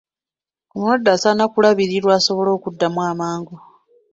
[0.73, 3.55] Omulwadde asaana kulabirirwa asobole okuddamu amangu.